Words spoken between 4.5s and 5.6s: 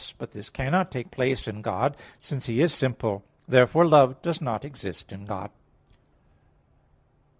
exist in God.